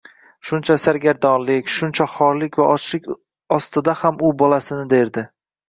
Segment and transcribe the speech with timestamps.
[0.51, 3.07] Shuncha sargardonlik, shuncha xorlik va ochlik
[3.61, 5.29] ostida ham u bolasini derdi.